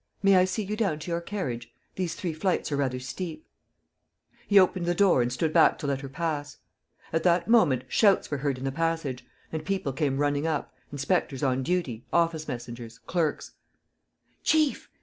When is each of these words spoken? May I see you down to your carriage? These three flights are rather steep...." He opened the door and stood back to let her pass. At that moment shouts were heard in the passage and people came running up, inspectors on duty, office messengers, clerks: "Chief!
May 0.23 0.35
I 0.37 0.45
see 0.45 0.63
you 0.63 0.75
down 0.75 0.97
to 0.97 1.11
your 1.11 1.21
carriage? 1.21 1.71
These 1.93 2.15
three 2.15 2.33
flights 2.33 2.71
are 2.71 2.75
rather 2.75 2.99
steep...." 2.99 3.45
He 4.47 4.57
opened 4.57 4.87
the 4.87 4.95
door 4.95 5.21
and 5.21 5.31
stood 5.31 5.53
back 5.53 5.77
to 5.77 5.85
let 5.85 6.01
her 6.01 6.09
pass. 6.09 6.57
At 7.13 7.21
that 7.21 7.47
moment 7.47 7.83
shouts 7.87 8.31
were 8.31 8.39
heard 8.39 8.57
in 8.57 8.63
the 8.63 8.71
passage 8.71 9.23
and 9.51 9.63
people 9.63 9.93
came 9.93 10.17
running 10.17 10.47
up, 10.47 10.73
inspectors 10.91 11.43
on 11.43 11.61
duty, 11.61 12.03
office 12.11 12.47
messengers, 12.47 12.97
clerks: 13.05 13.51
"Chief! 14.41 14.89